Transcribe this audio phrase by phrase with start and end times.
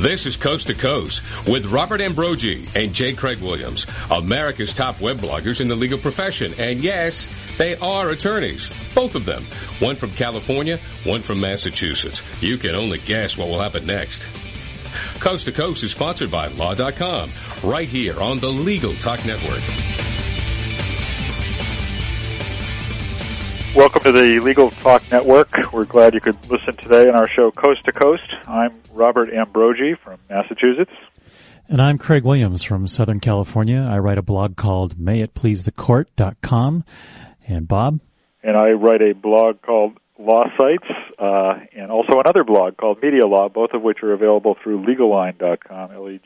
[0.00, 3.12] This is Coast to Coast with Robert Ambrogi and J.
[3.12, 6.54] Craig Williams, America's top web bloggers in the legal profession.
[6.56, 9.44] And yes, they are attorneys, both of them.
[9.78, 12.22] One from California, one from Massachusetts.
[12.40, 14.26] You can only guess what will happen next.
[15.18, 17.30] Coast to Coast is sponsored by Law.com,
[17.62, 19.99] right here on the Legal Talk Network.
[23.74, 25.72] Welcome to the Legal Talk Network.
[25.72, 28.28] We're glad you could listen today on our show Coast to Coast.
[28.48, 30.90] I'm Robert Ambrogi from Massachusetts.
[31.68, 33.86] And I'm Craig Williams from Southern California.
[33.88, 36.84] I write a blog called mayitpleasethecourt.com.
[37.46, 38.00] And Bob?
[38.42, 40.88] And I write a blog called Law Sites
[41.20, 45.92] uh, and also another blog called Media Law, both of which are available through legaline.com,
[45.92, 46.24] L-E-G-A-L-I-N-E.com.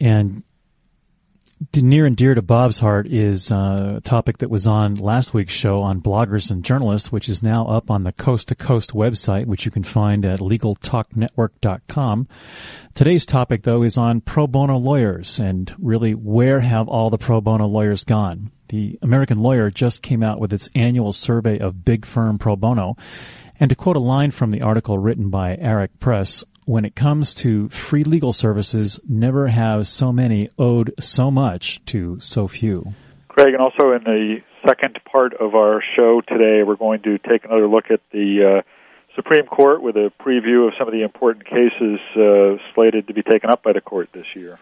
[0.00, 0.42] And
[1.74, 5.52] near and dear to Bob's heart is uh, a topic that was on last week's
[5.52, 9.46] show on bloggers and journalists, which is now up on the Coast to Coast website,
[9.46, 12.28] which you can find at legaltalknetwork.com.
[12.94, 17.40] Today's topic, though, is on pro bono lawyers and really where have all the pro
[17.40, 18.50] bono lawyers gone?
[18.68, 22.96] The American Lawyer just came out with its annual survey of big firm pro bono.
[23.58, 27.32] And to quote a line from the article written by Aric Press, when it comes
[27.32, 32.92] to free legal services, never have so many owed so much to so few.
[33.28, 37.44] Craig, and also in the second part of our show today, we're going to take
[37.44, 38.62] another look at the uh,
[39.14, 43.22] Supreme Court with a preview of some of the important cases uh, slated to be
[43.22, 44.58] taken up by the court this year.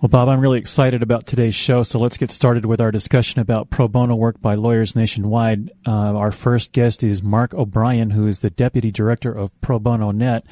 [0.00, 3.40] Well, Bob, I'm really excited about today's show, so let's get started with our discussion
[3.40, 5.70] about pro bono work by lawyers nationwide.
[5.86, 10.10] Uh, our first guest is Mark O'Brien, who is the Deputy Director of Pro Bono
[10.10, 10.44] Net.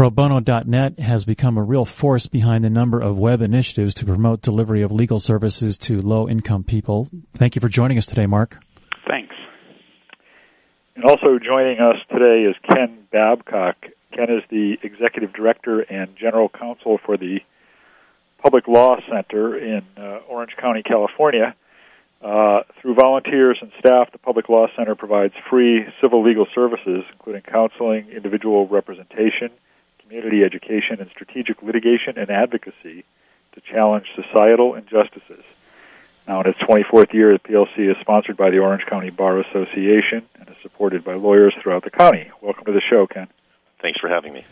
[0.00, 4.80] ProBono.net has become a real force behind the number of web initiatives to promote delivery
[4.80, 7.10] of legal services to low income people.
[7.34, 8.56] Thank you for joining us today, Mark.
[9.06, 9.34] Thanks.
[10.96, 13.76] And also joining us today is Ken Babcock.
[14.16, 17.40] Ken is the Executive Director and General Counsel for the
[18.38, 21.54] Public Law Center in uh, Orange County, California.
[22.22, 27.42] Uh, through volunteers and staff, the Public Law Center provides free civil legal services, including
[27.42, 29.50] counseling, individual representation,
[30.10, 33.04] community education, and strategic litigation and advocacy
[33.54, 35.44] to challenge societal injustices.
[36.26, 40.26] Now, in its 24th year, the PLC is sponsored by the Orange County Bar Association
[40.38, 42.28] and is supported by lawyers throughout the county.
[42.42, 43.28] Welcome to the show, Ken.
[43.80, 44.44] Thanks for having me.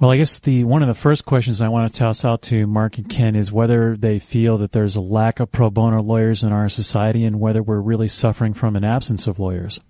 [0.00, 2.66] Well, I guess the one of the first questions I want to toss out to
[2.66, 6.42] Mark and Ken is whether they feel that there's a lack of pro bono lawyers
[6.42, 9.80] in our society and whether we're really suffering from an absence of lawyers.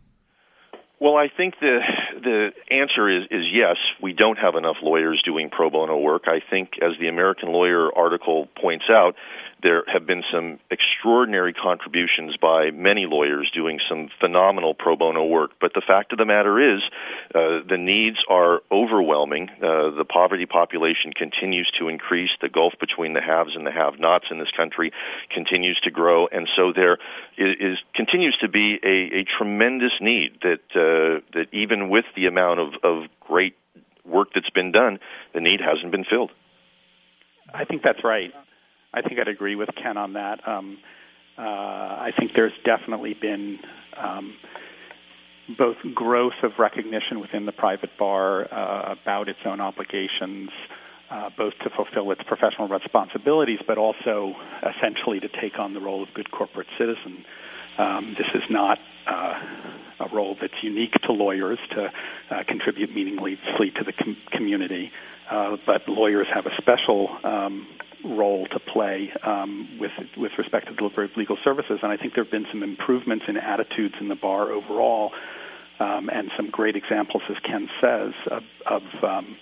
[1.00, 1.78] Well, I think the
[2.22, 3.76] the answer is is yes.
[4.02, 6.24] We don't have enough lawyers doing pro bono work.
[6.26, 9.14] I think, as the American Lawyer article points out,
[9.62, 15.52] there have been some extraordinary contributions by many lawyers doing some phenomenal pro bono work.
[15.60, 16.80] But the fact of the matter is,
[17.34, 19.48] uh, the needs are overwhelming.
[19.56, 22.30] Uh, the poverty population continues to increase.
[22.40, 24.92] The gulf between the haves and the have-nots in this country
[25.30, 26.98] continues to grow, and so there
[27.36, 32.60] is, continues to be a, a tremendous need that uh, that even with the amount
[32.60, 33.56] of, of great
[34.04, 34.98] work that's been done,
[35.34, 36.30] the need hasn't been filled.
[37.52, 38.32] I think that's right.
[38.92, 40.46] I think I'd agree with Ken on that.
[40.46, 40.78] Um,
[41.38, 43.58] uh, I think there's definitely been
[43.96, 44.34] um,
[45.56, 50.50] both growth of recognition within the private bar uh, about its own obligations,
[51.10, 54.34] uh, both to fulfill its professional responsibilities, but also
[54.76, 57.24] essentially to take on the role of good corporate citizen.
[57.78, 58.78] Um, this is not
[59.08, 61.86] uh, a role that's unique to lawyers to
[62.30, 63.38] uh, contribute meaningfully
[63.76, 64.90] to the com- community,
[65.30, 67.66] uh, but lawyers have a special um,
[68.04, 71.78] role to play um, with with respect to delivery of legal services.
[71.82, 75.12] And I think there have been some improvements in attitudes in the bar overall,
[75.78, 79.36] um, and some great examples, as Ken says, of, of um,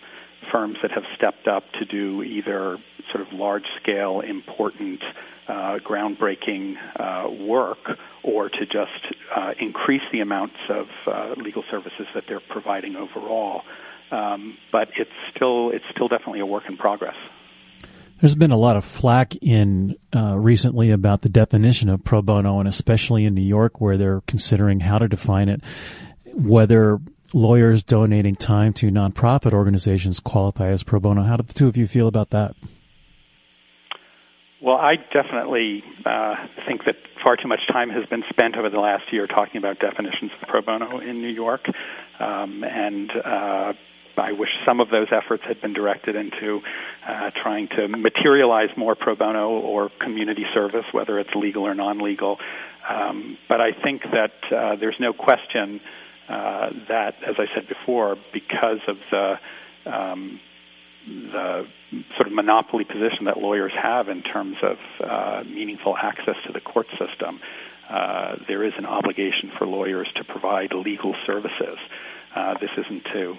[0.53, 2.79] firms that have stepped up to do either
[3.13, 5.01] sort of large scale, important,
[5.49, 7.79] uh, groundbreaking uh, work,
[8.23, 13.63] or to just uh, increase the amounts of uh, legal services that they're providing overall.
[14.11, 17.17] Um, but it's still it's still definitely a work in progress.
[18.21, 22.59] There's been a lot of flack in uh, recently about the definition of pro bono,
[22.59, 25.63] and especially in New York, where they're considering how to define it.
[26.35, 26.99] Whether
[27.33, 31.23] lawyers donating time to nonprofit organizations qualify as pro bono.
[31.23, 32.55] How do the two of you feel about that?
[34.61, 36.35] Well, I definitely uh,
[36.67, 39.79] think that far too much time has been spent over the last year talking about
[39.79, 41.61] definitions of pro bono in New York,
[42.19, 43.73] um, and uh,
[44.19, 46.61] I wish some of those efforts had been directed into
[47.07, 52.39] uh, trying to materialize more pro bono or community service, whether it's legal or non-legal.
[52.89, 55.81] Um, but I think that uh, there's no question
[56.29, 59.35] uh, that, as I said before, because of the
[59.87, 60.41] um,
[61.07, 61.63] the
[62.17, 66.61] sort of monopoly position that lawyers have in terms of uh, meaningful access to the
[66.61, 67.41] court system.
[67.89, 71.79] Uh, there is an obligation for lawyers to provide legal services.
[72.37, 73.35] Uh, this isn't to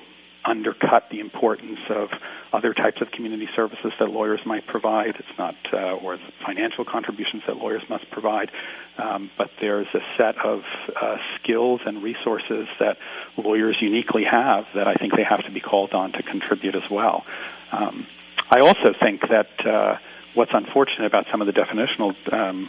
[0.46, 2.10] undercut the importance of
[2.54, 5.16] other types of community services that lawyers might provide.
[5.20, 8.50] It's not, uh, or financial contributions that lawyers must provide,
[8.98, 10.62] um, but there's a set of
[11.00, 12.98] uh, skills and resources that
[13.38, 16.90] lawyers uniquely have that I think they have to be called on to contribute as
[16.90, 17.24] well.
[17.72, 18.08] Um,
[18.50, 19.98] I also think that uh,
[20.34, 22.68] what's unfortunate about some of the definitional um,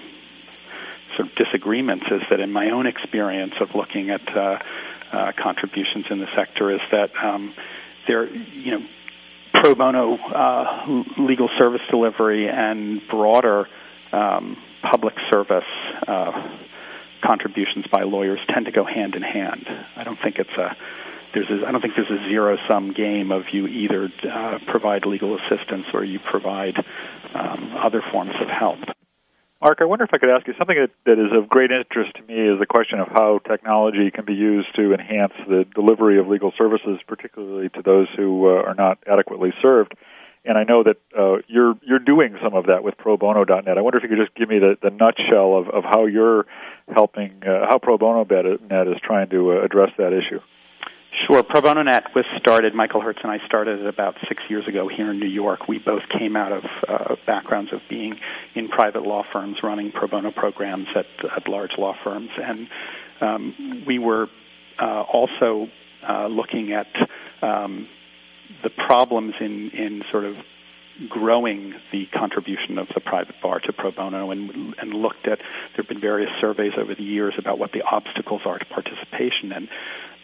[1.17, 4.27] sort of disagreements is that in my own experience of looking at
[5.13, 7.55] uh, contributions in the sector is that um,
[8.07, 8.87] there, you know,
[9.61, 10.87] pro bono uh,
[11.19, 13.67] legal service delivery and broader
[14.13, 14.57] um,
[14.91, 15.65] public service
[16.07, 16.33] uh,
[17.25, 19.67] contributions by lawyers tend to go hand in hand.
[19.97, 20.77] I don't think it's a
[21.33, 25.07] there's a, I don't think there's a zero sum game of you either uh, provide
[25.07, 26.75] legal assistance or you provide
[27.35, 28.79] um, other forms of help.
[29.63, 32.17] Mark, I wonder if I could ask you something that, that is of great interest
[32.17, 36.19] to me is the question of how technology can be used to enhance the delivery
[36.19, 39.93] of legal services, particularly to those who uh, are not adequately served.
[40.47, 43.77] And I know that uh, you're you're doing some of that with ProBono.net.
[43.77, 46.47] I wonder if you could just give me the, the nutshell of, of how you're
[46.89, 50.41] helping, uh, how ProBono.net is trying to uh, address that issue.
[51.27, 51.43] Sure.
[51.43, 54.89] Pro Bono Net was started, Michael Hertz and I started it about six years ago
[54.89, 55.69] here in New York.
[55.69, 58.19] We both came out of uh, backgrounds of being
[58.55, 61.07] in private law firms running pro bono programs at,
[61.37, 62.31] at large law firms.
[62.43, 62.69] And
[63.21, 64.29] um, we were
[64.81, 65.67] uh, also
[66.09, 66.87] uh, looking at
[67.43, 67.87] um,
[68.63, 70.37] the problems in, in sort of
[71.09, 75.79] growing the contribution of the private bar to pro bono and, and looked at there
[75.79, 79.69] have been various surveys over the years about what the obstacles are to participation and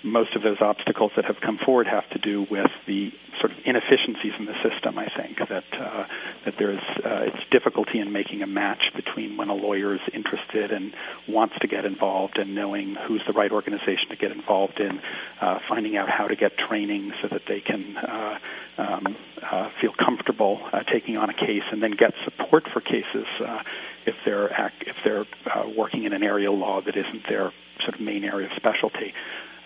[0.05, 3.11] most of those obstacles that have come forward have to do with the
[3.41, 4.99] sort of inefficiencies in the system.
[4.99, 6.05] I think that uh,
[6.45, 10.73] that there's uh, it's difficulty in making a match between when a lawyer is interested
[10.73, 10.93] and
[11.29, 15.01] wants to get involved and knowing who's the right organization to get involved in,
[15.41, 18.39] uh, finding out how to get training so that they can uh,
[18.79, 23.27] um, uh, feel comfortable uh, taking on a case and then get support for cases
[23.47, 23.59] uh,
[24.07, 27.53] if they're act, if they're uh, working in an area of law that isn't their
[27.81, 29.13] sort of main area of specialty.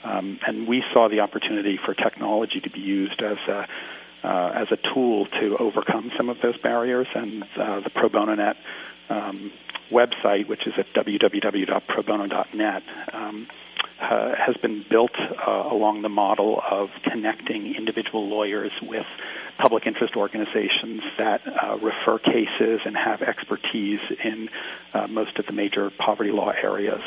[0.04, 3.66] Um, and we saw the opportunity for technology to be used as a
[4.22, 7.06] uh, as a tool to overcome some of those barriers.
[7.14, 8.56] And uh, the Pro Bono Net
[9.08, 9.50] um,
[9.90, 12.82] website, which is at www.probono.net,
[13.14, 13.48] um,
[13.98, 19.06] has been built uh, along the model of connecting individual lawyers with
[19.58, 24.48] public interest organizations that uh, refer cases and have expertise in
[24.94, 27.02] uh, most of the major poverty law areas.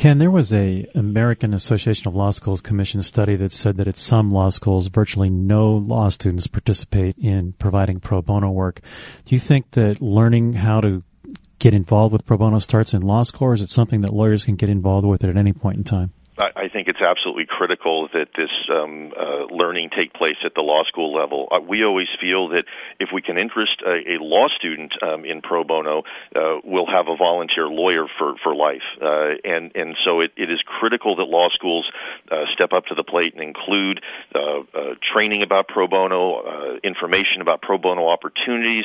[0.00, 3.98] Ken, there was a American Association of Law Schools commission study that said that at
[3.98, 8.80] some law schools, virtually no law students participate in providing pro bono work.
[9.26, 11.02] Do you think that learning how to
[11.58, 14.46] get involved with pro bono starts in law school, or is it something that lawyers
[14.46, 16.14] can get involved with at any point in time?
[16.40, 20.82] I think it's absolutely critical that this um, uh, learning take place at the law
[20.88, 21.48] school level.
[21.50, 22.64] Uh, we always feel that
[22.98, 26.02] if we can interest a, a law student um, in pro bono,
[26.34, 28.86] uh, we'll have a volunteer lawyer for for life.
[29.00, 31.90] Uh, and and so it, it is critical that law schools
[32.30, 34.00] uh, step up to the plate and include
[34.34, 38.84] uh, training about pro bono, information about pro bono opportunities,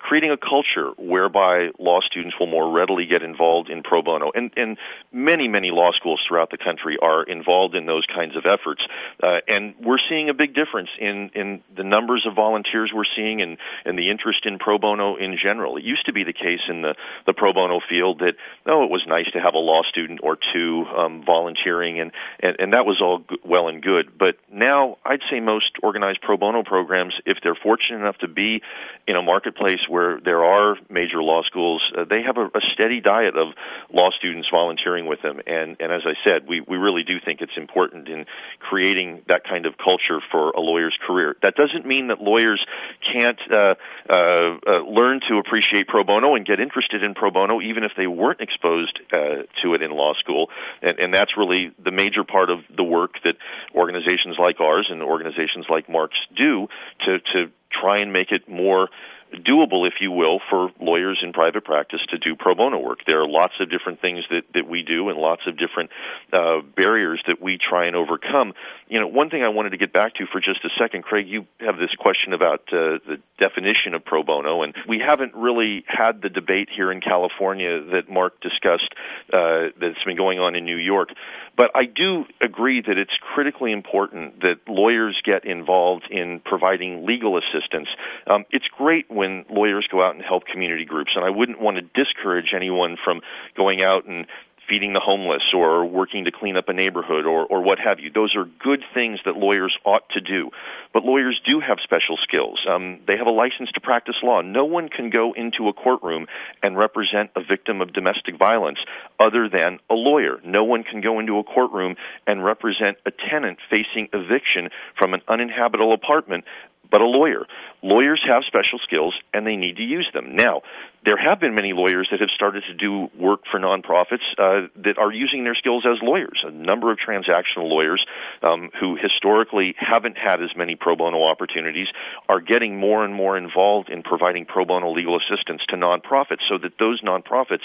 [0.00, 4.32] creating a culture whereby law students will more readily get involved in pro bono.
[4.34, 4.76] And and
[5.12, 8.82] many many law schools throughout the country are involved in those kinds of efforts.
[9.22, 13.40] Uh, and we're seeing a big difference in, in the numbers of volunteers we're seeing
[13.42, 15.76] and, and the interest in pro bono in general.
[15.76, 16.94] It used to be the case in the,
[17.26, 18.34] the pro bono field that,
[18.66, 22.56] oh, it was nice to have a law student or two um, volunteering, and, and,
[22.58, 24.18] and that was all well and good.
[24.18, 28.62] But now I'd say most organized pro bono programs, if they're fortunate enough to be
[29.06, 33.00] in a marketplace where there are major law schools, uh, they have a, a steady
[33.00, 33.54] diet of
[33.92, 35.40] law students volunteering with them.
[35.46, 38.26] And, and as I said, we, we really do think it's important in
[38.60, 41.34] creating that kind of culture for a lawyer's career.
[41.42, 42.64] That doesn't mean that lawyers
[43.12, 43.74] can't uh,
[44.08, 47.92] uh, uh, learn to appreciate pro bono and get interested in pro bono, even if
[47.96, 50.48] they weren't exposed uh, to it in law school.
[50.80, 53.34] And, and that's really the major part of the work that
[53.74, 56.68] organizations like ours and organizations like Mark's do
[57.04, 57.50] to to
[57.80, 58.88] try and make it more
[59.32, 63.00] doable, if you will, for lawyers in private practice to do pro bono work.
[63.06, 65.90] There are lots of different things that, that we do and lots of different
[66.32, 68.54] uh, barriers that we try and overcome.
[68.88, 71.26] You know, one thing I wanted to get back to for just a second, Craig,
[71.28, 75.84] you have this question about uh, the definition of pro bono, and we haven't really
[75.86, 78.94] had the debate here in California that Mark discussed
[79.32, 81.10] uh, that's been going on in New York.
[81.56, 87.38] But I do agree that it's critically important that lawyers get involved in providing legal
[87.38, 87.88] assistance.
[88.26, 91.78] Um, it's great when lawyers go out and help community groups, and I wouldn't want
[91.78, 93.20] to discourage anyone from
[93.56, 94.26] going out and
[94.68, 98.10] feeding the homeless or working to clean up a neighborhood or, or what have you.
[98.10, 100.50] Those are good things that lawyers ought to do.
[100.92, 102.60] But lawyers do have special skills.
[102.68, 104.40] Um, they have a license to practice law.
[104.42, 106.26] No one can go into a courtroom
[106.62, 108.78] and represent a victim of domestic violence
[109.20, 110.40] other than a lawyer.
[110.44, 111.96] No one can go into a courtroom
[112.26, 116.44] and represent a tenant facing eviction from an uninhabitable apartment
[116.90, 117.46] but a lawyer.
[117.82, 120.34] Lawyers have special skills and they need to use them.
[120.34, 120.62] Now,
[121.06, 124.98] there have been many lawyers that have started to do work for nonprofits uh, that
[124.98, 126.42] are using their skills as lawyers.
[126.44, 128.04] A number of transactional lawyers
[128.42, 131.86] um, who historically haven't had as many pro bono opportunities
[132.28, 136.58] are getting more and more involved in providing pro bono legal assistance to nonprofits so
[136.58, 137.62] that those nonprofits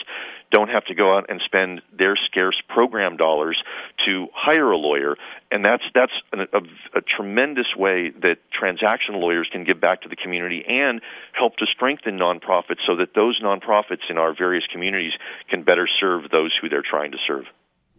[0.52, 3.62] don't have to go out and spend their scarce program dollars
[4.06, 5.16] to hire a lawyer.
[5.50, 6.62] And that's that's a, a,
[7.00, 11.02] a tremendous way that transactional lawyers can give back to the community and
[11.34, 15.14] help to strengthen nonprofits so that those nonprofits in our various communities
[15.50, 17.46] can better serve those who they're trying to serve.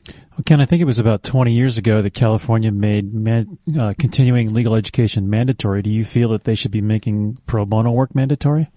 [0.06, 3.94] Well, Ken, I think it was about 20 years ago that California made man, uh,
[3.98, 5.82] continuing legal education mandatory.
[5.82, 8.70] Do you feel that they should be making pro bono work mandatory?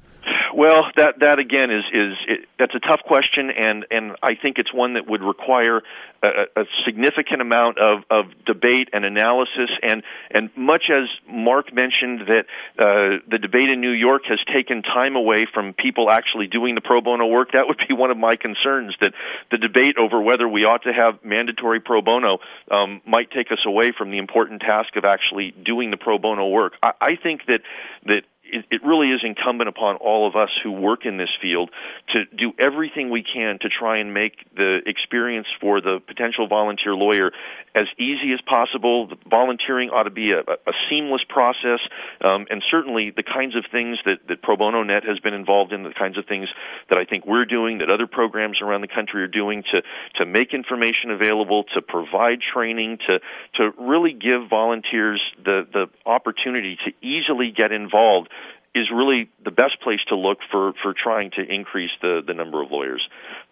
[0.56, 4.58] Well, that that again is is it, that's a tough question, and and I think
[4.58, 5.82] it's one that would require
[6.24, 12.22] a, a significant amount of of debate and analysis, and and much as Mark mentioned
[12.28, 12.46] that
[12.80, 16.82] uh, the debate in New York has taken time away from people actually doing the
[16.82, 17.52] pro bono work.
[17.52, 19.12] That would be one of my concerns that
[19.52, 22.38] the debate over whether we ought to have mandatory pro bono
[22.72, 26.48] um, might take us away from the important task of actually doing the pro bono
[26.48, 26.76] work.
[26.82, 27.60] I, I think that
[28.06, 31.70] that it, it really is incumbent upon all of us who work in this field
[32.14, 36.94] to do everything we can to try and make the experience for the potential volunteer
[36.94, 37.32] lawyer
[37.76, 39.10] as easy as possible.
[39.30, 41.80] Volunteering ought to be a, a seamless process,
[42.24, 45.74] um, and certainly the kinds of things that, that Pro Bono Net has been involved
[45.74, 46.48] in, the kinds of things
[46.90, 49.82] that I think we're doing, that other programs around the country are doing to
[50.16, 53.20] to make information available, to provide training, to
[53.56, 58.30] to really give volunteers the the opportunity to easily get involved
[58.76, 62.62] is really the best place to look for for trying to increase the the number
[62.62, 63.08] of lawyers.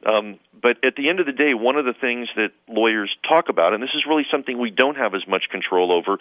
[0.05, 3.49] Um, but at the end of the day, one of the things that lawyers talk
[3.49, 6.19] about, and this is really something we don't have as much control over,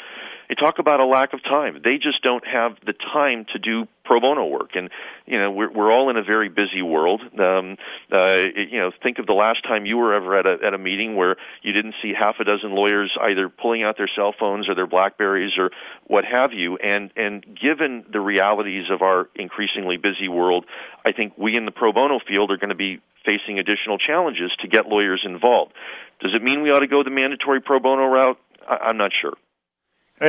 [0.49, 1.81] they talk about a lack of time.
[1.85, 4.91] They just don't have the time to do pro bono work, and
[5.27, 7.23] you know we're we're all in a very busy world.
[7.39, 7.77] Um,
[8.13, 10.79] uh, you know, think of the last time you were ever at a at a
[10.79, 14.69] meeting where you didn't see half a dozen lawyers either pulling out their cell phones
[14.69, 15.71] or their Blackberries or
[16.07, 16.77] what have you.
[16.79, 20.65] And and given the realities of our increasingly busy world,
[21.07, 24.51] I think we in the pro bono field are going to be facing additional challenges
[24.61, 25.73] to get lawyers involved.
[26.21, 28.39] Does it mean we ought to go the mandatory pro bono route?
[28.69, 29.35] I, I'm not sure.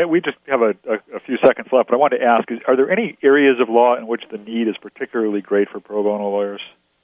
[0.09, 2.59] We just have a, a, a, few seconds left, but I wanted to ask: is,
[2.67, 6.01] Are there any areas of law in which the need is particularly great for pro
[6.01, 6.61] bono lawyers?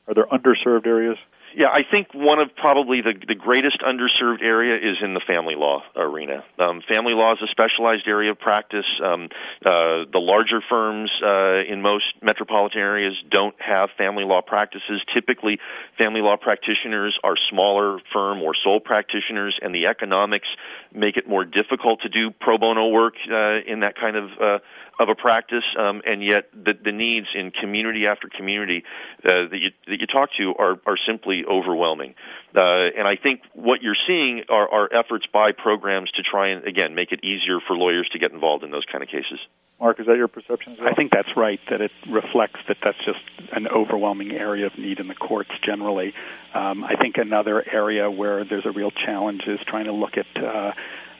[0.08, 1.18] Are there underserved areas?
[1.56, 5.56] Yeah, I think one of probably the the greatest underserved area is in the family
[5.56, 6.44] law arena.
[6.60, 8.86] Um, family law is a specialized area of practice.
[9.04, 9.30] Um,
[9.66, 15.02] uh, the larger firms uh, in most metropolitan areas don't have family law practices.
[15.14, 15.60] Typically,
[15.98, 20.48] family law practitioners are smaller firm or sole practitioners, and the economics
[20.94, 24.60] make it more difficult to do pro bono work uh, in that kind of uh,
[25.00, 28.84] of a practice, um, and yet the, the needs in community after community
[29.24, 32.16] uh, that you that you talk to are are simply overwhelming.
[32.56, 36.66] Uh, and I think what you're seeing are, are efforts by programs to try and
[36.66, 39.40] again make it easier for lawyers to get involved in those kind of cases.
[39.80, 40.90] Mark, is that your perception well?
[40.90, 41.60] I think that's right.
[41.70, 43.20] That it reflects that that's just
[43.54, 46.14] an overwhelming area of need in the courts generally.
[46.54, 50.44] Um, I think another area where there's a real challenge is trying to look at
[50.44, 50.72] uh,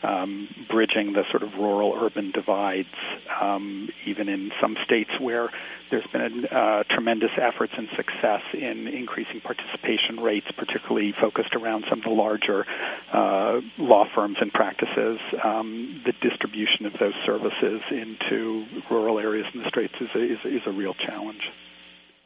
[0.04, 2.88] um, bridging the sort of rural urban divides,
[3.42, 5.50] um, even in some states where
[5.92, 12.00] there's been uh, tremendous efforts and success in increasing participation rates, particularly focused around some
[12.00, 12.66] of the larger
[13.14, 15.18] uh, law firms and practices.
[15.42, 20.40] Um, the distribution of those services into rural areas in the states is a, is,
[20.44, 21.40] is a real challenge.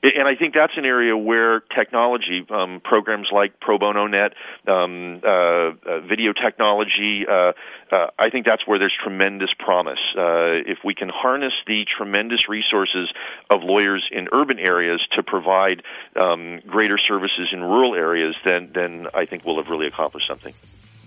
[0.03, 4.33] And I think that's an area where technology, um, programs like Pro Bono Net,
[4.67, 7.53] um, uh, uh, video technology, uh,
[7.89, 9.99] uh, I think that's where there's tremendous promise.
[10.17, 13.09] Uh, if we can harness the tremendous resources
[13.49, 15.83] of lawyers in urban areas to provide
[16.19, 20.53] um, greater services in rural areas, then then I think we'll have really accomplished something.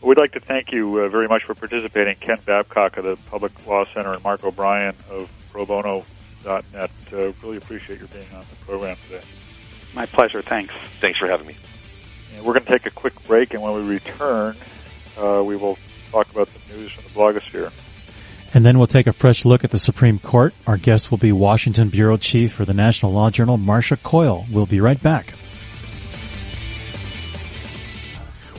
[0.03, 3.67] We'd like to thank you uh, very much for participating, Ken Babcock of the Public
[3.67, 6.05] Law Center and Mark O'Brien of Pro Bono
[6.73, 6.91] net.
[7.13, 9.25] Uh, really appreciate your being on the program today.
[9.95, 10.43] My pleasure.
[10.43, 10.75] Thanks.
[11.01, 11.57] Thanks for having me.
[12.35, 14.57] And we're going to take a quick break, and when we return,
[15.19, 15.79] uh, we will
[16.11, 17.73] talk about the news from the blogosphere.
[18.55, 20.55] And then we'll take a fresh look at the Supreme Court.
[20.67, 24.47] Our guest will be Washington Bureau Chief for the National Law Journal, Marcia Coyle.
[24.51, 25.35] We'll be right back.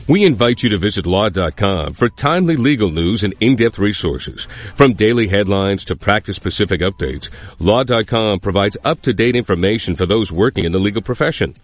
[0.08, 4.46] We invite you to visit law.com for timely legal news and in-depth resources.
[4.74, 10.78] From daily headlines to practice-specific updates, law.com provides up-to-date information for those working in the
[10.78, 11.54] legal profession.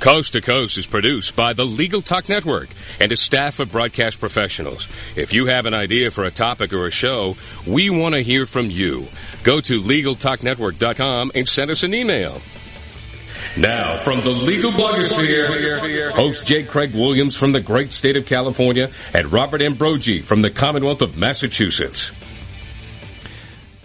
[0.00, 4.18] Coast to Coast is produced by the Legal Talk Network and a staff of broadcast
[4.18, 4.88] professionals.
[5.14, 7.36] If you have an idea for a topic or a show,
[7.66, 9.08] we want to hear from you.
[9.44, 12.40] Go to LegalTalkNetwork.com and send us an email.
[13.56, 16.62] Now, from the legal blogosphere, host J.
[16.62, 21.16] Craig Williams from the great state of California and Robert Ambrogi from the Commonwealth of
[21.16, 22.12] Massachusetts.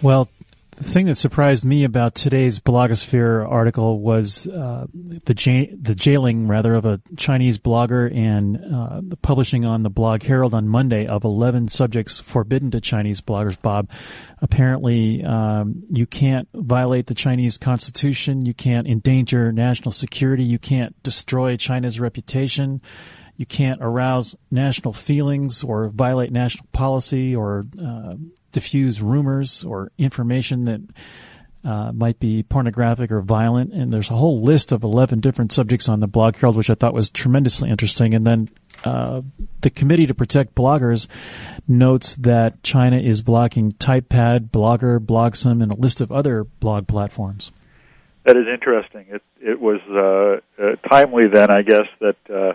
[0.00, 0.28] Well,
[0.76, 5.34] the thing that surprised me about today's blogosphere article was uh, the
[5.80, 10.52] the jailing rather of a Chinese blogger and uh, the publishing on the blog Herald
[10.52, 13.60] on Monday of 11 subjects forbidden to Chinese bloggers.
[13.60, 13.88] Bob,
[14.42, 21.02] apparently um, you can't violate the Chinese constitution, you can't endanger national security, you can't
[21.02, 22.82] destroy China's reputation.
[23.38, 28.14] You can't arouse national feelings or violate national policy or uh,
[28.56, 30.80] diffuse rumors or information that
[31.62, 33.74] uh, might be pornographic or violent.
[33.74, 36.74] And there's a whole list of 11 different subjects on the blog Herald, which I
[36.74, 38.14] thought was tremendously interesting.
[38.14, 38.48] And then
[38.82, 39.20] uh,
[39.60, 41.06] the Committee to Protect Bloggers
[41.68, 47.52] notes that China is blocking TypePad, Blogger, Blogsome, and a list of other blog platforms.
[48.24, 49.04] That is interesting.
[49.10, 52.54] It it was uh, uh, timely then, I guess, that uh,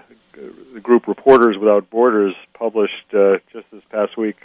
[0.74, 4.38] the group Reporters Without Borders published uh, just this past week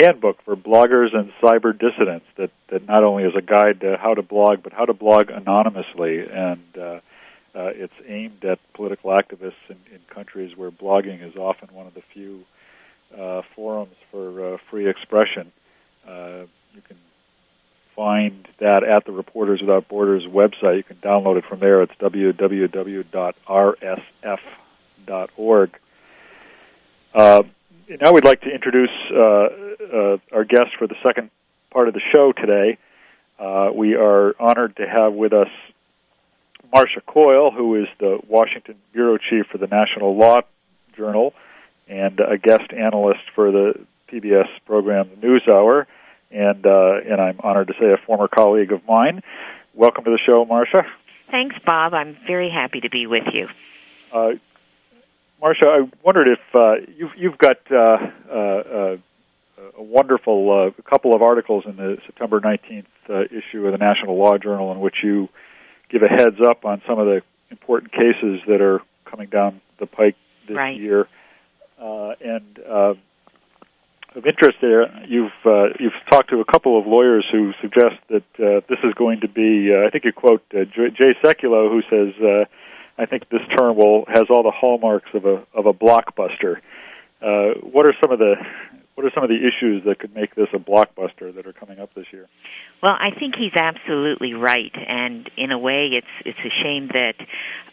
[0.00, 4.14] handbook for bloggers and cyber dissidents that, that not only is a guide to how
[4.14, 6.20] to blog, but how to blog anonymously.
[6.20, 7.00] And uh,
[7.54, 11.94] uh, it's aimed at political activists in, in countries where blogging is often one of
[11.94, 12.44] the few
[13.18, 15.52] uh, forums for uh, free expression.
[16.06, 16.96] Uh, you can
[17.96, 20.76] find that at the Reporters Without Borders website.
[20.76, 21.82] You can download it from there.
[21.82, 23.10] It's www.rsf.org.
[27.12, 27.42] Uh,
[28.00, 31.30] now we'd like to introduce uh, uh, our guest for the second
[31.70, 32.78] part of the show today.
[33.38, 35.48] Uh, we are honored to have with us
[36.72, 40.42] Marcia Coyle, who is the Washington bureau chief for the National Law
[40.96, 41.34] Journal
[41.88, 43.74] and a guest analyst for the
[44.12, 45.86] PBS program The News Hour,
[46.30, 49.22] and uh, and I'm honored to say a former colleague of mine.
[49.74, 50.84] Welcome to the show, Marcia.
[51.30, 51.94] Thanks, Bob.
[51.94, 53.48] I'm very happy to be with you.
[54.12, 54.30] Uh,
[55.40, 57.96] Marcia, I wondered if uh, you've you've got uh,
[58.30, 58.96] uh, uh
[59.78, 64.18] a wonderful uh, couple of articles in the September 19th uh, issue of the National
[64.18, 65.28] Law Journal in which you
[65.90, 69.86] give a heads up on some of the important cases that are coming down the
[69.86, 70.16] pike
[70.48, 70.78] this right.
[70.78, 71.06] year.
[71.78, 72.58] and
[74.16, 75.32] of interest there, you've
[75.78, 78.24] you've talked to a couple of lawyers who suggest that
[78.68, 79.72] this is going to be.
[79.74, 82.46] I think you quote Jay Sekulow, who says
[83.00, 86.58] I think this term will has all the hallmarks of a of a blockbuster.
[87.22, 88.34] Uh, what are some of the
[88.94, 91.78] what are some of the issues that could make this a blockbuster that are coming
[91.78, 92.28] up this year?
[92.82, 97.14] Well, I think he's absolutely right, and in a way, it's it's a shame that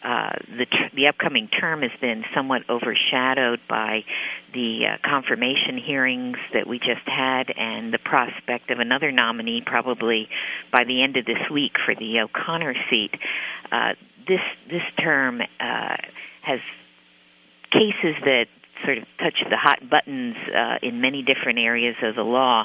[0.04, 4.00] uh, the tr- the upcoming term has been somewhat overshadowed by
[4.54, 10.28] the uh, confirmation hearings that we just had, and the prospect of another nominee probably
[10.72, 13.12] by the end of this week for the O'Connor seat.
[13.72, 13.94] Uh,
[14.28, 15.96] this this term uh,
[16.42, 16.60] has
[17.72, 18.46] cases that
[18.88, 22.64] sort of touch the hot buttons uh, in many different areas of the law,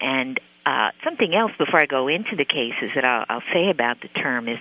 [0.00, 4.00] and uh, something else before I go into the cases that I'll, I'll say about
[4.00, 4.58] the term is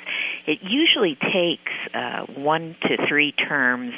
[0.47, 3.93] it usually takes uh, one to three terms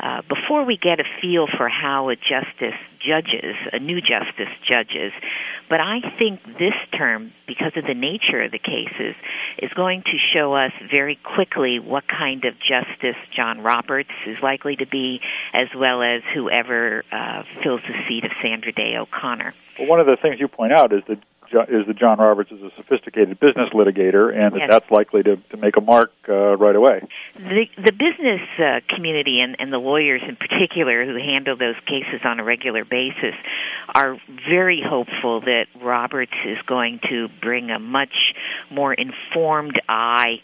[0.00, 5.12] uh, before we get a feel for how a justice judges, a new justice judges.
[5.68, 9.14] But I think this term, because of the nature of the cases,
[9.58, 14.76] is going to show us very quickly what kind of justice John Roberts is likely
[14.76, 15.20] to be,
[15.52, 19.54] as well as whoever uh, fills the seat of Sandra Day O'Connor.
[19.78, 21.18] Well, one of the things you point out is that
[21.52, 24.68] is that John Roberts is a sophisticated business litigator, and that Yes.
[24.70, 27.02] that's likely to, to make a mark uh, right away.
[27.36, 32.20] The the business uh, community and, and the lawyers in particular who handle those cases
[32.24, 33.34] on a regular basis
[33.94, 34.16] are
[34.48, 38.34] very hopeful that Roberts is going to bring a much
[38.70, 40.36] more informed eye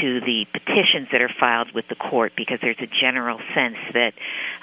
[0.00, 4.12] to the petitions that are filed with the court because there's a general sense that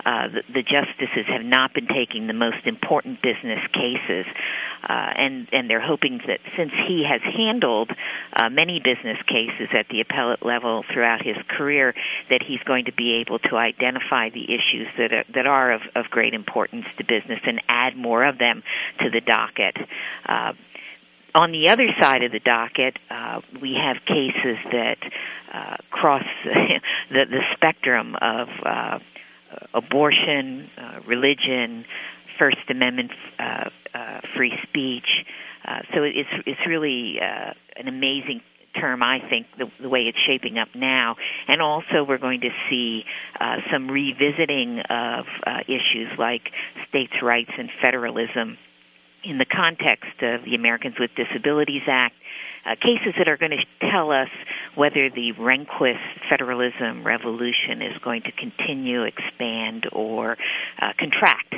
[0.06, 4.26] uh, the, the justices have not been taking the most important business cases,
[4.88, 7.92] uh, and and they're hoping that since he has handled
[8.34, 11.94] uh, many business cases at the appellate level throughout his career,
[12.30, 15.82] that he's going to be able to identify the issues that are, that are of,
[15.96, 18.64] of great importance to business and add more of them
[19.00, 19.76] to the docket.
[21.36, 24.98] On the other side of the docket, uh, we have cases that
[25.54, 29.00] uh, cross the, the spectrum of uh,
[29.74, 31.86] abortion, uh, religion,
[32.40, 35.26] First Amendment uh, uh, free speech.
[35.68, 38.42] Uh, so it's it's really uh, an amazing
[38.80, 41.16] term, I think, the, the way it's shaping up now.
[41.48, 43.04] And also, we're going to see
[43.40, 46.50] uh, some revisiting of uh, issues like
[46.88, 48.58] states' rights and federalism
[49.24, 52.16] in the context of the Americans with Disabilities Act,
[52.66, 54.28] uh, cases that are going to tell us
[54.76, 60.38] whether the Rehnquist federalism revolution is going to continue, expand, or
[60.82, 61.54] uh, contract.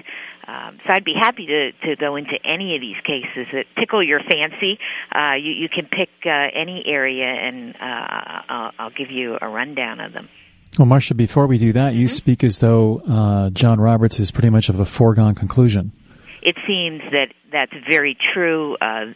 [0.48, 4.04] Um, so I'd be happy to, to go into any of these cases that tickle
[4.04, 4.78] your fancy.
[5.14, 9.48] Uh, you, you can pick uh, any area, and uh, I'll, I'll give you a
[9.48, 10.30] rundown of them.
[10.78, 12.16] Well, Marcia, before we do that, you Mm-hmm.
[12.16, 15.92] speak as though uh, John Roberts is pretty much of a foregone conclusion.
[16.42, 18.76] It seems that that's very true.
[18.82, 19.14] Uh,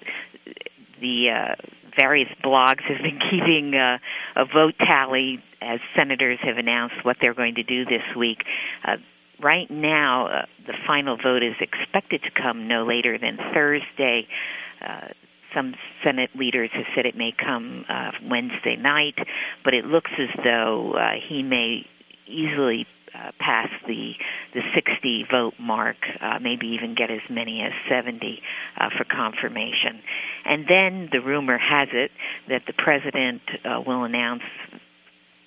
[1.01, 1.55] the uh,
[1.99, 3.97] various blogs have been keeping uh,
[4.35, 8.43] a vote tally as senators have announced what they're going to do this week.
[8.87, 8.97] Uh,
[9.41, 14.27] right now, uh, the final vote is expected to come no later than Thursday.
[14.85, 15.07] Uh,
[15.53, 19.15] some Senate leaders have said it may come uh, Wednesday night,
[19.63, 21.85] but it looks as though uh, he may
[22.27, 22.85] easily
[23.15, 24.13] uh, pass the
[24.53, 28.41] the 60 vote mark, uh, maybe even get as many as 70
[28.77, 30.01] uh, for confirmation.
[30.45, 32.11] And then the rumor has it
[32.49, 34.43] that the president uh, will announce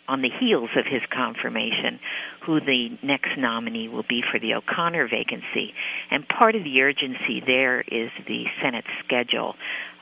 [0.08, 2.00] on the heels of his confirmation
[2.44, 5.74] who the next nominee will be for the O'Connor vacancy.
[6.10, 9.54] And part of the urgency there is the Senate schedule.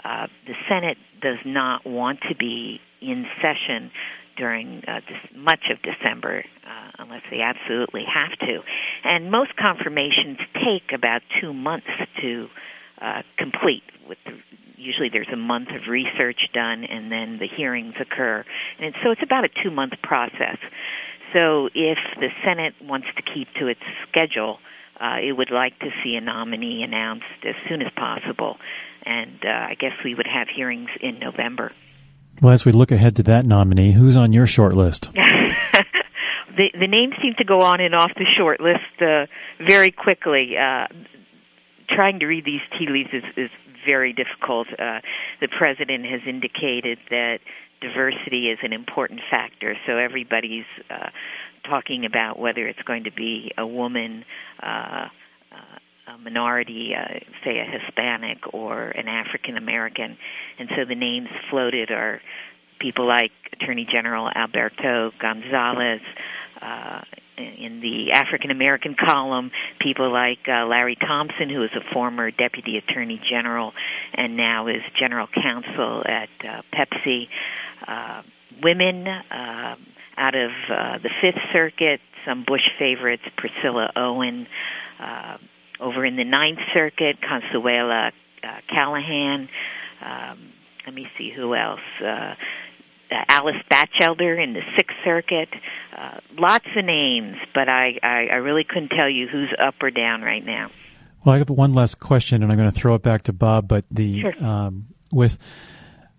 [0.05, 3.91] Uh, the Senate does not want to be in session
[4.37, 8.61] during uh, this, much of December uh, unless they absolutely have to.
[9.05, 11.87] And most confirmations take about two months
[12.22, 12.49] to
[13.01, 13.83] uh, complete.
[14.09, 14.33] With the,
[14.77, 18.44] usually there's a month of research done, and then the hearings occur,
[18.79, 20.59] and so it's about a two-month process.
[21.33, 24.59] So if the Senate wants to keep to its schedule,
[25.01, 28.57] uh, it would like to see a nominee announced as soon as possible,
[29.05, 31.72] and uh, I guess we would have hearings in November.
[32.42, 35.11] Well, as we look ahead to that nominee, who's on your short list?
[35.14, 39.27] the the names seem to go on and off the short list uh,
[39.64, 40.55] very quickly.
[40.57, 40.87] Uh,
[41.88, 43.51] trying to read these tea leaves is, is
[43.87, 44.66] very difficult.
[44.79, 45.01] Uh,
[45.40, 47.38] the president has indicated that
[47.81, 51.09] diversity is an important factor, so everybody's uh,
[51.68, 54.25] talking about whether it's going to be a woman.
[54.62, 55.07] Uh,
[55.53, 60.16] uh, a minority, uh, say a Hispanic or an African American,
[60.59, 62.21] and so the names floated are
[62.81, 66.03] people like Attorney General Alberto Gonzales.
[66.61, 67.03] Uh,
[67.38, 72.79] in the African American column, people like uh, Larry Thompson, who is a former Deputy
[72.79, 73.73] Attorney General
[74.14, 77.29] and now is General Counsel at uh, Pepsi.
[77.87, 78.23] Uh,
[78.62, 79.75] women uh,
[80.16, 84.47] out of uh, the Fifth Circuit, some Bush favorites, Priscilla Owen.
[84.99, 85.37] Uh,
[85.81, 88.11] over in the Ninth Circuit, Consuelo uh,
[88.73, 89.49] Callahan.
[90.05, 90.53] Um,
[90.85, 91.81] let me see who else.
[92.03, 92.35] Uh,
[93.11, 95.49] uh, Alice Batchelder in the Sixth Circuit.
[95.97, 99.91] Uh, lots of names, but I, I, I really couldn't tell you who's up or
[99.91, 100.71] down right now.
[101.25, 103.69] Well, I have one last question, and I'm going to throw it back to Bob.
[103.69, 104.45] But the Sure.
[104.45, 105.39] um, with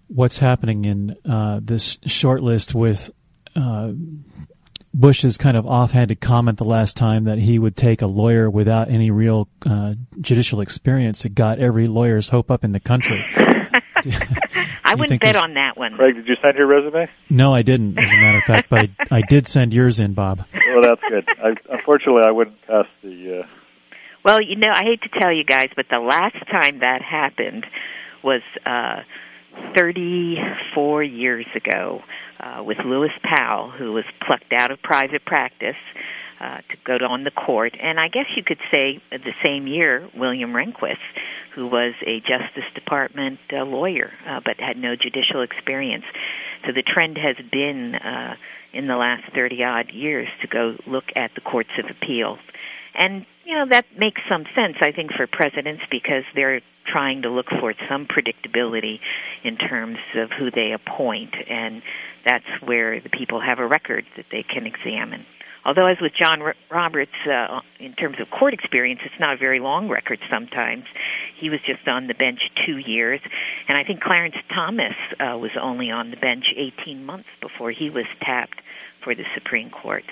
[0.07, 3.11] what's happening in uh, this short list with
[3.55, 3.91] uh,
[4.99, 8.89] Bush's kind of offhanded comment the last time that he would take a lawyer without
[8.89, 13.23] any real uh, judicial experience, it got every lawyer's hope up in the country.
[14.83, 15.93] I wouldn't bet there's- on that one.
[15.95, 17.09] Craig, did you send your resume?
[17.29, 20.13] No, I didn't, as a matter of fact, but I, I did send yours in,
[20.13, 20.43] Bob.
[20.53, 21.27] Well, that's good.
[21.43, 23.41] I, unfortunately, I wouldn't pass the.
[23.43, 23.47] Uh,
[24.23, 27.65] Well, you know, I hate to tell you guys, but the last time that happened
[28.23, 29.01] was uh
[29.75, 32.01] 34 years ago
[32.39, 35.75] uh with Lewis Powell who was plucked out of private practice
[36.39, 37.73] uh, to go on the court.
[37.81, 41.01] And I guess you could say the same year, William Rehnquist,
[41.55, 46.03] who was a Justice Department uh, lawyer uh, but had no judicial experience.
[46.65, 48.35] So the trend has been uh,
[48.73, 52.39] in the last 30 odd years to go look at the courts of appeals.
[52.97, 57.29] And, you know, that makes some sense, I think, for presidents because they're trying to
[57.29, 58.99] look for some predictability
[59.43, 61.35] in terms of who they appoint.
[61.47, 61.83] And
[62.27, 65.25] that's where the people have a record that they can examine.
[65.67, 66.39] Although, as with John
[66.71, 70.85] Roberts, uh, in terms of court experience, it's not a very long record sometimes.
[71.39, 73.19] He was just on the bench two years,
[73.67, 77.89] and I think Clarence Thomas uh, was only on the bench 18 months before he
[77.89, 78.61] was tapped
[79.07, 80.03] for the Supreme Court.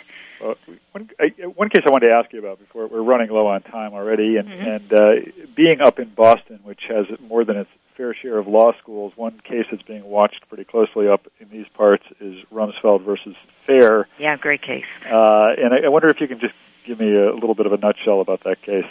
[0.42, 0.56] Well,
[0.94, 3.62] one, I, one case I wanted to ask you about before we're running low on
[3.62, 4.70] time already, and, mm-hmm.
[4.70, 8.72] and uh, being up in Boston, which has more than its fair share of law
[8.82, 13.36] schools, one case that's being watched pretty closely up in these parts is Rumsfeld versus
[13.68, 14.08] Fair.
[14.18, 14.88] Yeah, great case.
[15.06, 16.54] Uh, and I, I wonder if you can just
[16.88, 18.86] give me a little bit of a nutshell about that case.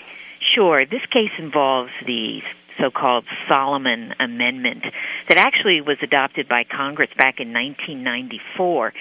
[0.55, 0.85] Sure.
[0.85, 2.40] This case involves the
[2.81, 4.85] so-called Solomon Amendment
[5.29, 8.93] that actually was adopted by Congress back in 1994,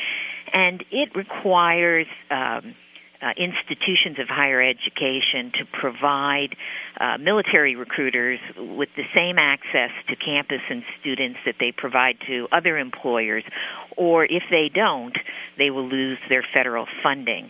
[0.53, 2.75] and it requires um,
[3.23, 6.55] uh, institutions of higher education to provide
[6.99, 12.47] uh, military recruiters with the same access to campus and students that they provide to
[12.51, 13.43] other employers,
[13.95, 15.17] or if they don't,
[15.57, 17.49] they will lose their federal funding.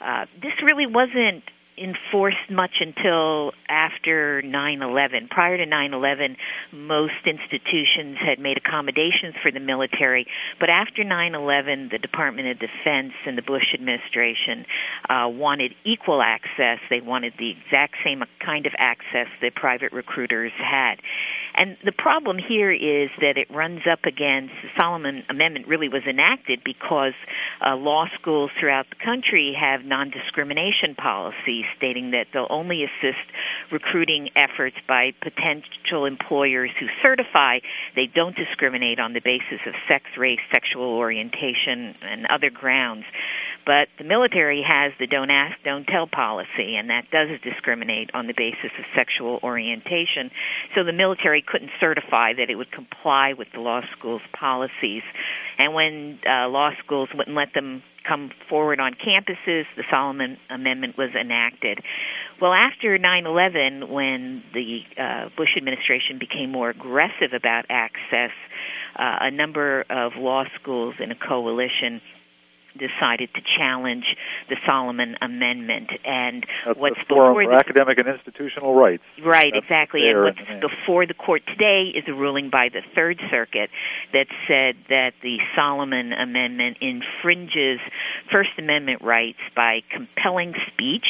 [0.00, 1.42] Uh, this really wasn't
[1.82, 5.28] enforced much until after 9/11.
[5.28, 6.36] Prior to 9/11,
[6.72, 10.26] most institutions had made accommodations for the military,
[10.58, 14.66] but after 9/11, the Department of Defense and the Bush administration
[15.08, 16.78] uh, wanted equal access.
[16.90, 21.00] They wanted the exact same kind of access that private recruiters had.
[21.54, 26.04] And the problem here is that it runs up against the Solomon Amendment really was
[26.04, 27.14] enacted because
[27.64, 33.24] uh, law schools throughout the country have non-discrimination policies stating that they'll only assist
[33.70, 37.58] recruiting efforts by potential employers who certify
[37.94, 43.04] they don't discriminate on the basis of sex, race, sexual orientation, and other grounds.
[43.68, 48.26] But the military has the don't ask, don't tell policy, and that does discriminate on
[48.26, 50.30] the basis of sexual orientation.
[50.74, 55.02] So the military couldn't certify that it would comply with the law school's policies.
[55.58, 60.96] And when uh, law schools wouldn't let them come forward on campuses, the Solomon Amendment
[60.96, 61.80] was enacted.
[62.40, 68.30] Well, after 9 11, when the uh, Bush administration became more aggressive about access,
[68.96, 72.00] uh, a number of law schools in a coalition
[72.78, 74.04] decided to challenge
[74.48, 75.90] the Solomon Amendment.
[76.04, 79.02] And That's what's before for the, Academic and Institutional Rights.
[79.22, 80.08] Right, That's exactly.
[80.08, 83.70] And what's before the court today is a ruling by the Third Circuit
[84.12, 87.80] that said that the Solomon Amendment infringes
[88.30, 91.06] First Amendment rights by compelling speech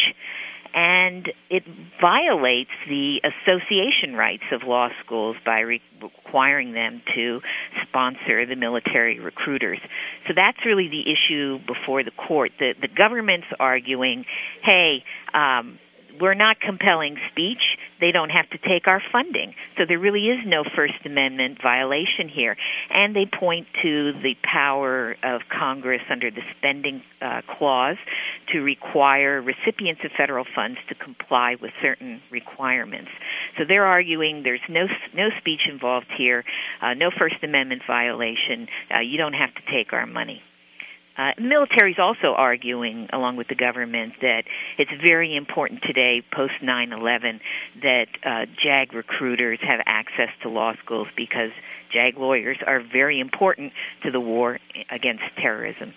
[0.75, 1.65] and it
[2.01, 7.41] violates the association rights of law schools by re- requiring them to
[7.87, 9.79] sponsor the military recruiters.
[10.27, 12.53] So that's really the issue before the court.
[12.59, 14.25] The, the government's arguing,
[14.63, 15.05] hey,
[15.35, 15.79] um,
[16.21, 17.63] we're not compelling speech.
[18.01, 19.55] They don't have to take our funding.
[19.77, 22.57] So there really is no First Amendment violation here.
[22.91, 27.97] And they point to the power of Congress under the spending uh, clause
[28.53, 33.11] to require recipients of federal funds to comply with certain requirements.
[33.57, 36.45] So they're arguing there's no no speech involved here,
[36.83, 38.69] uh, no First Amendment violation.
[38.95, 40.43] Uh, you don't have to take our money.
[41.19, 44.45] Uh, the military is also arguing, along with the government, that
[44.79, 47.41] it's very important today, post 9 11,
[47.83, 51.51] that uh, JAG recruiters have access to law schools because
[51.93, 53.73] JAG lawyers are very important
[54.05, 55.93] to the war against terrorism.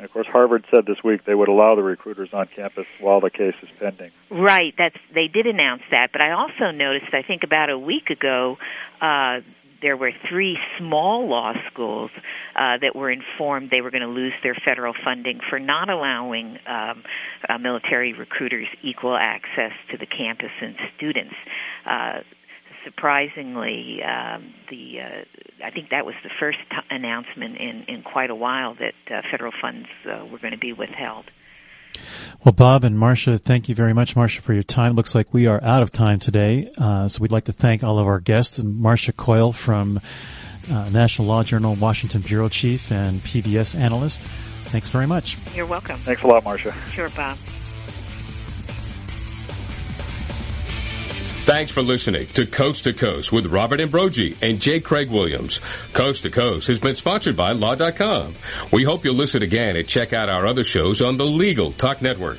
[0.00, 3.20] And of course, Harvard said this week they would allow the recruiters on campus while
[3.20, 4.12] the case is pending.
[4.30, 8.08] Right, that's they did announce that, but I also noticed I think about a week
[8.08, 8.56] ago
[9.02, 9.40] uh
[9.82, 12.10] there were three small law schools
[12.56, 16.58] uh, that were informed they were going to lose their federal funding for not allowing
[16.66, 17.02] um,
[17.48, 21.34] uh, military recruiters equal access to the campus and students.
[21.88, 22.18] Uh,
[22.84, 28.30] surprisingly, um, the uh, I think that was the first t- announcement in, in quite
[28.30, 31.26] a while that uh, federal funds uh, were going to be withheld.
[32.44, 34.94] Well, Bob and Marcia, thank you very much, Marcia, for your time.
[34.94, 37.98] Looks like we are out of time today, uh, so we'd like to thank all
[37.98, 40.00] of our guests, Marcia Coyle from
[40.70, 44.22] uh, National Law Journal, Washington bureau chief, and PBS analyst.
[44.66, 45.36] Thanks very much.
[45.54, 46.00] You're welcome.
[46.00, 46.74] Thanks a lot, Marcia.
[46.92, 47.36] Sure, Bob.
[51.50, 54.78] Thanks for listening to Coast to Coast with Robert Ambrogi and J.
[54.78, 55.58] Craig Williams.
[55.92, 58.36] Coast to Coast has been sponsored by Law.com.
[58.70, 62.02] We hope you'll listen again and check out our other shows on the Legal Talk
[62.02, 62.38] Network.